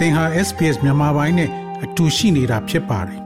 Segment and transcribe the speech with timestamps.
[0.00, 1.50] သင်ဟာ SPS မြန်မာပိုင်းနဲ့
[1.84, 3.20] အတူရှိနေတာဖြစ်ပါတယ်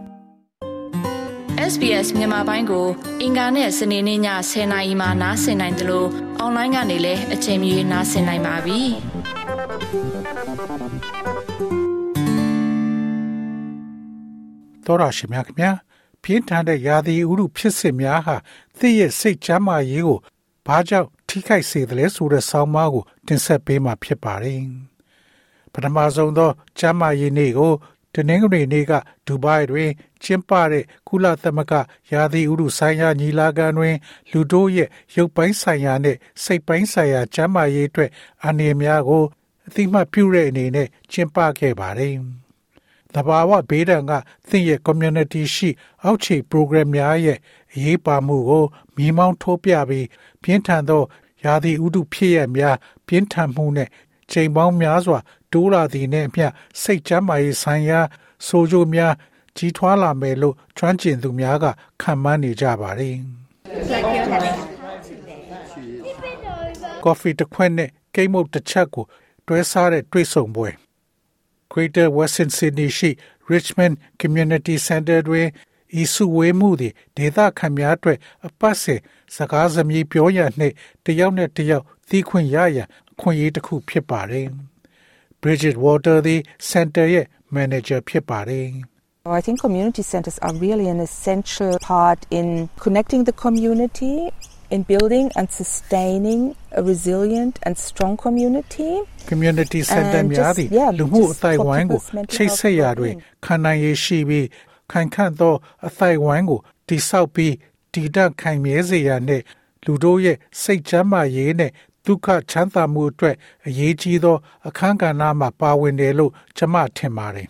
[1.72, 2.86] SBS မြန်မာပိုင်းကို
[3.22, 4.20] အင်ကာနဲ့စနေနေ့ည
[4.50, 6.08] 10:00နာရီမှနားဆင်နိုင်တယ်လို့
[6.38, 8.80] အွန်လိုင်းကနေလည်းအချိန်မီနားဆင်နိုင်ပါပြီ
[14.86, 15.70] တော်ရရှိမြခင်ဗျာ
[16.22, 18.36] ပြင်းထန်တဲ့ရာသီဥတုဖြစ်စဉ်များဟာ
[18.78, 20.18] သည့်ရဲ့စိတ်ချမ်းသာရေးကို
[20.66, 24.93] ဘာကြောင့်ထိခိုက်စေသလဲဆိုတဲ့ဆောင်းပါးကိုတင်ဆက်ပေးမှာဖြစ်ပါတယ်
[25.74, 27.74] ပထမဆုံးသောကျမ်းမာရေးနေ့ကို
[28.14, 28.92] တနင်္ဂနွေနေ့က
[29.26, 29.90] ဒူဘိုင်းတွင်
[30.22, 31.72] ကျင်းပတဲ့ကုလသမဂ္ဂ
[32.12, 33.96] ရာသီဥတုဆိုင်ရာညီလာခံတွင်
[34.30, 38.10] လူတို့ရဲ့ရုပ်ပိုင်းဆိုင်ရာနဲ့စိတ်ပိုင်းဆိုင်ရာကျန်းမာရေးအတွက်
[38.46, 39.24] အနေများကို
[39.66, 42.14] အသိမှတ်ပြုတဲ့အနေနဲ့ကျင်းပခဲ့ပါတယ်။
[43.14, 44.12] တဘာဝဘေးဒဏ်က
[44.48, 45.70] သင်ရဲ့ community ရှိ
[46.02, 47.38] အောက်ခြေ program များရဲ့
[47.74, 48.64] အရေးပါမှုကို
[48.96, 50.06] မိမောင်းထိုးပြပြီး
[50.42, 51.02] ပြင်းထန်သော
[51.44, 53.88] ရာသီဥတုဖြစ်ရများပြင်းထန်မှုနဲ့
[54.30, 55.18] ချိန်ပေါင်းများစွာ
[55.54, 56.46] တိုးလာသည်နှင့်အမျှ
[56.82, 58.00] စိတ်ကျန်းမာရေးဆိုင်ရာ
[58.46, 59.14] ဆိုကြများ
[59.56, 61.64] ကြီးထွားလာမယ်လို့ကျွမ်းကျင်သူများက
[62.02, 63.16] ခန့်မှန်းနေကြပါတယ်။
[67.04, 69.04] ကော်ဖီတစ်ခွက်နဲ့ကိတ်မုတ်တစ်ချက်ကို
[69.46, 70.70] တွဲစားတဲ့တွေ့ဆုံပွဲ
[71.72, 73.10] Greater Western Sydney ရှိ
[73.52, 75.48] Richmond Community Center တွင်
[76.02, 79.00] ဤစုဝေးမှုသည်ဒေသခံများအတွက်အပတ်စဉ်
[79.34, 84.48] စကားစမြည်ပြောရနှင့်တယောက်နဲ့တယောက်သိခွင့်ရရန်အခွင့်အရေးတစ်ခုဖြစ်ပါတယ်။
[85.43, 86.39] Bridget Water သည်
[86.71, 87.25] Center ရဲ့
[87.57, 88.67] Manager ဖြစ်ပါတယ်
[89.39, 92.47] I think community centers are really an essential part in
[92.83, 94.15] connecting the community,
[94.75, 96.41] in building and sustaining
[96.79, 98.91] a resilient and strong community.
[99.31, 103.43] community center And များ just- သည် yeah, လူမှု just အသိုက်ဝိုင်းကို for people's mental ချိတ်ဆက်ရာတွင် health
[103.45, 104.47] ခံနိုင်ရည်ရှိပြီး
[104.91, 105.53] ခိုင်ခန့်သော
[105.87, 107.53] အသိုက်ဝိုင်းကိုတိဆောက်ပြီး
[107.93, 109.43] တည်တံ့ခိုင်မြဲစေရနှင့်
[109.85, 111.73] လူတို့ရဲ့စိတ်ချမ်းသာရေးနှင့်
[112.04, 114.36] ဒုက္ခချမ်းသာမှုအတွက်အရေးကြီးသော
[114.68, 117.48] အခန်းကဏ္ဍမှာပါဝင်တယ်လို့ကျွန်မထင်ပါတယ်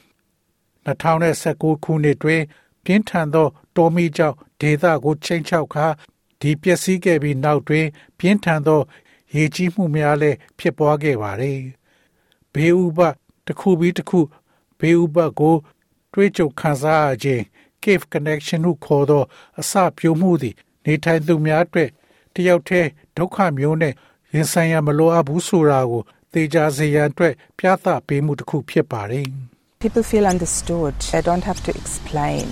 [0.86, 2.42] 2019ခုနှစ်တွင်
[2.84, 5.86] ပြင်းထန်သော တော်မီကြောင့်ဒေသကိုချိန်ချောက်ခါ
[6.40, 7.86] ဒီပျက်စီးခဲ့ပြီးနောက်တွင်
[8.18, 8.80] ပြင်းထန်သော
[9.34, 11.58] ရေကြီးမှုများလည်းဖြစ်ပွားခဲ့ပါတယ်။
[12.52, 13.00] ဘေးဥပ
[13.46, 14.20] တစ်ခုပြီးတစ်ခု
[14.80, 15.54] ဘေးဥပကို
[16.12, 17.42] တွေးကြုံခံစားရခြင်း
[17.82, 19.24] cave connection ဟုခေါ်သော
[19.60, 20.54] အစပြုံးမှုသည်
[20.84, 21.90] နေထိုင်သူများအတွက်
[22.34, 23.94] တယောက်တည်းဒုက္ခမျိုးနဲ့
[24.33, 26.01] ရင်ဆိုင်ရမလိုအပ်ဘူးဆိုတာကို
[26.33, 29.27] သေချာစေရန်အတွက်ပြသပေးမှုတစ်ခုဖြစ်ပါတယ်။
[29.83, 30.93] People feel understood.
[31.13, 32.45] They don't have to explain.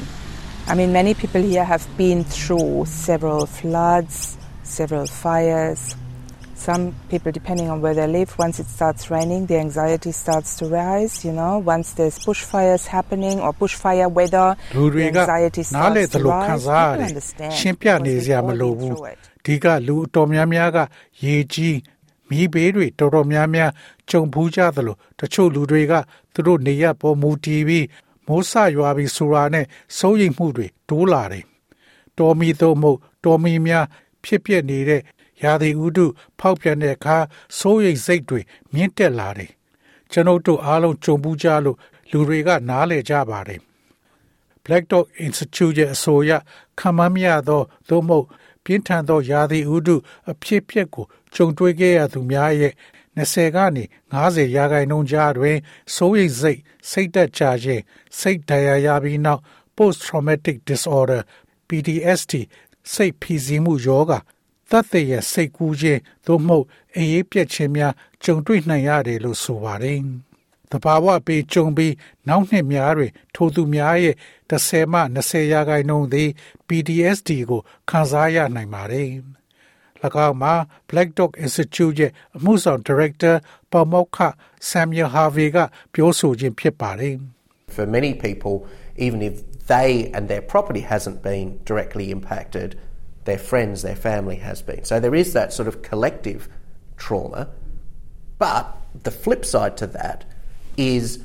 [0.71, 2.71] I mean, many people here have been through
[3.07, 4.15] several floods,
[4.77, 5.81] several fires.
[6.67, 10.65] Some people, depending on where they live, once it starts raining, the anxiety starts to
[10.65, 11.13] rise.
[11.27, 16.13] You know, once there's bushfires happening or bushfire weather, လူတွေ the က anxiety နားလေ starts
[16.13, 16.65] သ to လိုခံ rise.
[16.67, 17.53] စားရ People တယ် understand.
[19.44, 20.06] ရှင်းပြနေ because စရာ we've မ all လို been ဘူး through it.
[20.06, 20.78] ဒီကလူအတော်များများက
[21.22, 21.78] ရေကြီး
[22.28, 23.70] မိဘေးတွေတော်တော်များများ
[24.08, 25.92] ကြုံဖူးကြသလိုတချို့လူတွေက
[26.32, 27.86] သူတို့နေရပေါ်မူတည်ပြီး
[28.26, 29.66] မိုးဆရွာပြီးဆိုတာနဲ့
[29.98, 31.44] စိုးရိမ်မှုတွေတိုးလာတယ်
[32.18, 33.86] တော်မီသို့မဟုတ်တော်မီများ
[34.24, 35.02] ဖြစ်ပျက်နေတဲ့
[35.42, 36.06] ရာသီဥတု
[36.38, 37.16] ဖောက်ပြန်တဲ့အခါ
[37.58, 38.40] စိုးရိမ်စိတ်တွေ
[38.72, 39.50] မြင့်တက်လာတယ်
[40.12, 41.78] ကျွန်ုပ်တို့အားလုံးကြုံဘူးကြလို့
[42.10, 43.60] လူတွေကနားလည်ကြပါတယ်
[44.64, 46.32] Black Dog Institute ရဲ့အဆိုအရ
[46.78, 48.26] ခံမမရသောသို့မဟုတ်
[48.64, 49.96] ပြင်းထန်သောရာသီဥတု
[50.30, 52.72] အဖြစ်ပြက်ကိုကြုံတွေ့ခဲ့ရသူများရဲ့
[53.18, 55.56] 20ကနေ90ရာခိုင်နှုန်းကြားတွင်
[55.94, 57.82] စိုးရိမ်စိတ်စိတ်သက်သာခြင်း
[58.18, 59.40] စိတ်ဒဏ်ရာရပြီးနောက်
[59.76, 61.20] post traumatic disorder
[61.68, 62.34] PTSD
[62.92, 64.12] စိတ်ဖိစီးမှုယောဂ
[64.70, 67.94] သတ်သေရဲ့စိတ်ကူးခြင်းသို့မဟုတ်အေးရေးပြက်ခြင်းများ
[68.24, 70.00] ကြုံတွေ့နိုင်ရတယ်လို့ဆိုပါတယ်။
[70.71, 71.93] တဘာဝပေးကြုံပြီး
[72.27, 74.15] နောက်နှစ်များတွင်ထိုသူများရဲ့
[74.49, 76.29] 10မှ20ရာခိုင်နှုန်းသည်
[76.67, 79.09] PTSD ကိုခံစားရနိုင်ပါတယ်။၎
[80.27, 80.53] င်းမှာ
[80.89, 83.35] Black Dog Institute ရဲ့အမှုဆောင် Director
[83.71, 84.17] ပေါမောက္ခ
[84.71, 85.57] Samuel Harvey က
[85.93, 87.15] ပြောဆိုခြင်းဖြစ်ပါတယ်။
[87.75, 88.55] For many people,
[89.05, 89.35] even if
[89.71, 92.69] they and their property hasn't been directly impacted,
[93.27, 94.83] their friends, their family has been.
[94.89, 96.41] So there is that sort of collective
[97.03, 97.41] trauma.
[98.45, 98.65] But
[99.07, 100.19] the flip side to that
[100.77, 101.19] is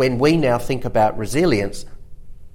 [0.00, 1.86] when we now think about resilience,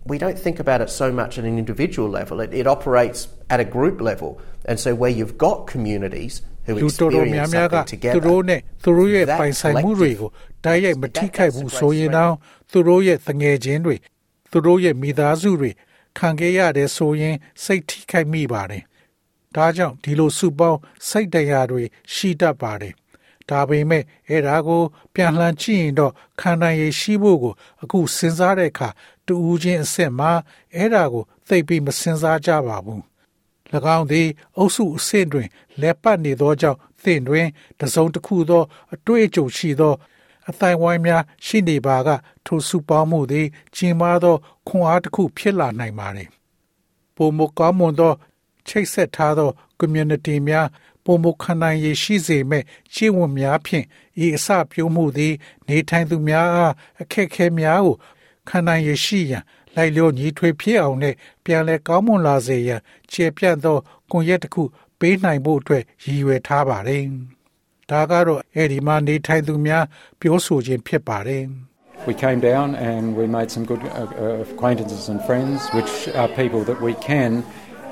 [0.06, 2.42] we don't think about it so much at an individual level.
[2.42, 4.40] It, it operates at a group level.
[4.66, 9.40] And so where you've got communities who လူတော်တော်များ experience များက something သူ together, တို့နဲ့သူတို့ရဲ့ that
[9.40, 12.34] ပိုင်ဆိုင်မှုတွေကို collective တိုက်ရိုက်မထိခိုက်ဘူးဆိုရင်တော့
[12.72, 13.96] သူတို့ရဲ့တငယ်ချင်းတွေ
[14.52, 15.72] သူတို့ရဲ့မိသားစုတွေ
[16.20, 18.84] ခံခဲ့ရတယ်ဆိုရင်စိတ်ထိခိုက်မိပါတယ်။
[19.56, 20.80] ဒါကြောင့်ဒီလိုစုပေါင်း
[21.10, 22.94] စိတ်တရားတွေရှိတတ်ပါတယ်။
[23.51, 24.83] ဒါပေမဲ့အဲ့ဒါကို
[25.15, 28.89] ပြန်လှန်ကြည့်ရင်တော့ခံနိုင်ရည်ရှိဖို့ကို အခုစဉ်းစားတဲ့အခါ
[29.27, 30.31] တူဦးချင်းအစ်စ်မှာ
[30.75, 33.03] အဲ့ဒါကိုသိပ်ပြီးမစဉ်းစားကြပါဘူး။၎
[33.97, 35.49] င်းသည် အုပ်စုအဆင့်တွင်
[35.81, 37.47] လက်ပတ်နေသောကြောင့်သင်တွင်
[37.81, 38.63] တစုံတစ်ခုသော
[38.95, 39.95] အတွေ့အကြုံရှိသော
[40.51, 42.09] အသိုင်းဝိုင်းများရှိနေပါက
[42.47, 43.47] ထိုစုပေါင်းမှုသည်
[43.77, 44.37] ကြီးမားသော
[44.69, 46.29] ခွန်အားတစ်ခုဖြစ်လာနိုင်ပါတယ်။
[47.17, 48.13] ပုံမကောင်းမွန်သော
[48.69, 50.67] ချိတ်ဆက်ထားသော community များ
[51.09, 52.65] ပုံမခံနိုင်ရရှိစေမဲ့
[52.95, 53.87] ခြေဝင်များဖြင့်
[54.25, 55.35] ဤအစပြုံးမှုသည်
[55.69, 57.95] နေထိုင်သူများအားအခက်ခဲများကို
[58.49, 59.43] ခံနိုင်ရရှိရန်
[59.75, 61.15] လိုက်လျောညီထွေဖြစ်အောင်နဲ့
[61.45, 63.77] ပြန်လည်ကောင်းမွန်လာစေရန်ခြေပြန့်သော
[64.11, 64.63] ကွန်ရက်တစ်ခု
[64.99, 67.05] ပေးနိုင်ဖို့အတွက်ရည်ရွယ်ထားပါတယ်။
[67.91, 69.85] ဒါကတော့အဲ့ဒီမှာနေထိုင်သူများ
[70.21, 71.45] ပြောဆိုခြင်းဖြစ်ပါတယ်။
[72.09, 76.63] We came down and we made some good uh, acquaintances and friends, which are people
[76.71, 77.31] that we can,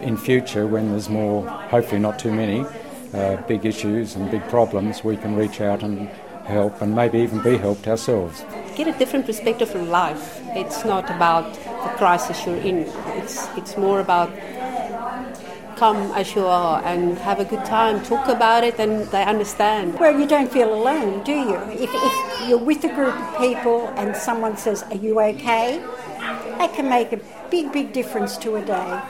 [0.08, 1.36] in future, when there's more,
[1.72, 2.58] hopefully not too many,
[3.16, 6.08] uh, big issues and big problems, we can reach out and
[6.44, 8.44] help and maybe even be helped ourselves.
[8.76, 10.40] Get a different perspective from life.
[10.54, 12.84] It's not about the crisis you're in.
[13.18, 14.30] It's it's more about
[15.76, 19.98] come as you are and have a good time, talk about it, and they understand.
[19.98, 21.56] Well, you don't feel alone, do you?
[21.70, 25.84] If, if you're with a group of people and someone says, Are you okay?
[26.58, 27.20] That can make a
[27.50, 29.02] big, big difference to a day.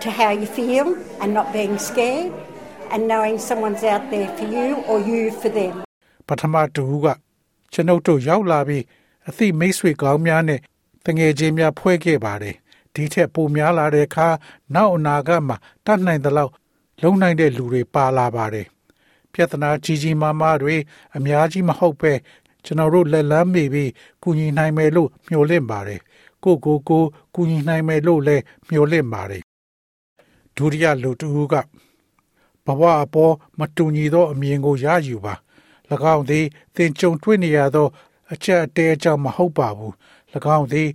[0.00, 2.32] To how you feel and not being scared
[2.92, 5.74] and knowing someone's out there for you or you for them.
[6.28, 7.06] ပထမတူက
[7.72, 8.84] ကျွန်ုပ်တို့ရောက်လာပြီး
[9.28, 10.60] အသိမိတ်ဆွေကောင်းများနဲ့
[11.06, 12.56] တငယ်ချင်းများဖွဲ့ခဲ့ပါတယ်။
[12.94, 14.28] ဒီထက်ပိုများလာတဲ့အခါ
[14.74, 15.56] နောက်အနာဂတ်မှာ
[15.86, 16.52] တတ်နိုင်သလောက်
[17.02, 18.66] လုံနိုင်တဲ့လူတွေပါလာပါတယ်။
[19.32, 20.76] ပြဿနာကြီးကြီးမားမားတွေ
[21.16, 22.12] အများကြီးမဟုတ်ပဲ
[22.64, 23.90] ကျွန်တော်တို့လက်လန်းမိပြီး
[24.22, 26.00] ကူညီနိုင်မယ်လို့မျှော်လင့်ပါတယ်။
[26.44, 27.02] ကိုကိုကို
[27.34, 29.42] ကူညီနိုင်မယ်လို့လည်းမျှော်လင့်ပါတယ်။
[30.56, 31.54] ဒုတိယလူတူက
[32.68, 35.34] ဘဝအပေါ်မတူညီသောအမြင်ကိုရယူပါ၎
[36.14, 37.88] င်းသည်သင်ကြုံတွေ့နေရသော
[38.32, 39.92] အချက်အတဲအကြောင်းမဟုတ်ပါဘူး၎
[40.56, 40.88] င်းသည်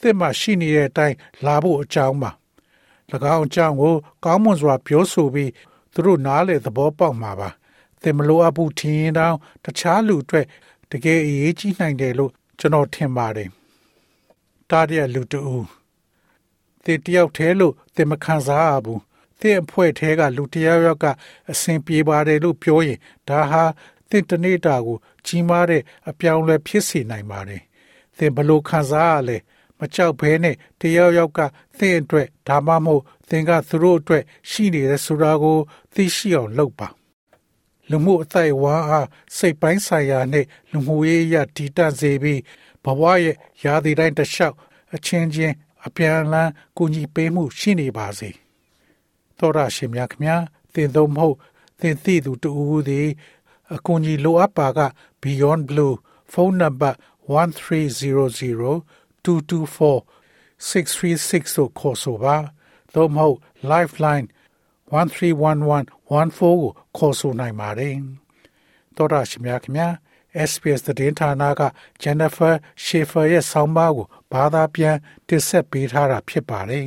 [0.00, 2.30] သစ်မှရှိနေတဲ့အတိုင်းလာဖို့အကြောင်းပါ၎
[3.34, 5.50] င်းအကြောင်းကိုကောင်းမွန်စွာပြောဆိုပြီး
[5.92, 7.48] သူတို့နားလေသဘောပေါက်မှာပါ
[8.02, 10.46] သင်မလိုအပ်ဘူးထင်ရင်တောင်တခြားလူအတွက်
[10.90, 13.50] တကယ်အရေးကြီးနိုင်တယ်လို့ကျွန်တော်ထင်ပါတယ်
[14.70, 15.40] တားရလူတူ
[16.84, 19.00] သင်တယောက်တည်းလို့သင်မခံစားရဘူး
[19.40, 21.06] သင်အဖွဲ့ထဲကလူတယောက်ယောက်က
[21.50, 22.98] အဆင်ပြေပါတယ်လို့ပြောရင်
[23.28, 23.64] ဒါဟာ
[24.10, 27.62] သင်တနေ့တာကို ကြီးမားတဲ့အပြောင်းလဲဖြစ်စေနိုင်ပါတယ်
[28.18, 29.36] သင်ဘလို့ခံစားရလဲ
[29.78, 31.40] မကြောက်ဘဲနဲ့တယောက်ယောက်က
[31.78, 35.58] သင်အတွက်ဒါမှမဟုတ်သင်ကသူတို့အတွက်ရှိနေတဲ့ဆိုတာကို
[35.94, 36.88] သိရှိအောင်လုပ်ပါ
[37.90, 42.40] လူမှုအသိဝါအားစိတ်ပိုင်းဆိုင်ရာနဲ့လူမှုရေးရတည်တံ့စေပြီး
[42.84, 44.56] ဘဝရဲ့ရာသီတိုင်းတစ်လျှောက်
[44.94, 45.54] အချင်းချင်း
[45.86, 48.30] အပြန်အလှန်ကူညီပေးမှုရှိနေပါစေ
[49.40, 50.36] သောရရှင်များခင်ဗျာ
[50.74, 51.36] သင်သုံးမဟုတ်
[51.80, 53.08] သင်သိသူတူဦးသည်
[53.74, 54.80] အကူအညီလိုအပ်ပါက
[55.22, 55.94] Beyond Blue
[56.32, 56.96] ဖုန်းနံပါတ်
[57.30, 60.02] 1300 224
[60.60, 62.36] 636ကိုခေါ်ဆိုပါ
[62.94, 63.36] သို့မဟုတ်
[63.70, 64.26] lifeline
[64.92, 66.56] 1311 14ကို
[66.96, 67.96] ခေါ်ဆိုနိုင်ပါတယ်
[68.96, 69.92] တော်ရရှိမြခင်များ
[70.50, 71.62] SPS သတင်းဌာနက
[72.02, 72.54] Jennifer
[72.84, 74.96] Schaefer ရဲ့ဆောင်းပါးကိုဘာသာပြန်
[75.28, 76.86] တင်ဆက်ပေးထားတာဖြစ်ပါတယ်